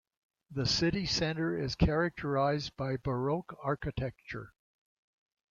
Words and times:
The 0.49 0.65
city 0.65 1.05
centre 1.05 1.55
is 1.55 1.75
characterised 1.75 2.75
by 2.75 2.97
Baroque 2.97 3.55
architecture. 3.61 4.51